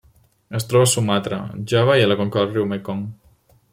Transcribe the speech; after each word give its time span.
Es 0.59 0.63
troba 0.69 0.87
a 0.87 0.89
Sumatra, 0.93 1.39
Java 1.73 1.99
i 2.03 2.07
a 2.07 2.09
la 2.13 2.17
conca 2.23 2.43
del 2.43 2.51
riu 2.57 2.67
Mekong. 2.73 3.05